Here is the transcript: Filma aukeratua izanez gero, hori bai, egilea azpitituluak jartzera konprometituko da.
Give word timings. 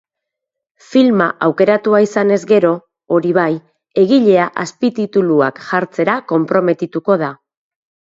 Filma 0.91 1.25
aukeratua 1.47 1.99
izanez 2.05 2.39
gero, 2.51 2.71
hori 3.17 3.33
bai, 3.39 3.49
egilea 4.05 4.47
azpitituluak 4.63 5.61
jartzera 5.67 6.17
konprometituko 6.33 7.19
da. 7.25 7.31